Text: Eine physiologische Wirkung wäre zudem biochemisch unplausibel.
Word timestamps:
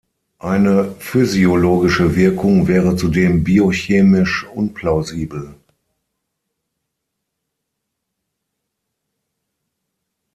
Eine 0.39 0.93
physiologische 0.97 2.15
Wirkung 2.15 2.67
wäre 2.67 2.95
zudem 2.95 3.43
biochemisch 3.43 4.43
unplausibel. 4.47 5.53